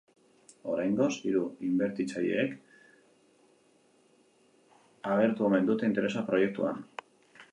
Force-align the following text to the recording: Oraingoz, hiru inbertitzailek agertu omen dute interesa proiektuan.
Oraingoz, 0.75 1.09
hiru 1.31 1.41
inbertitzailek 1.67 2.55
agertu 5.17 5.47
omen 5.51 5.71
dute 5.71 5.89
interesa 5.93 6.27
proiektuan. 6.31 6.83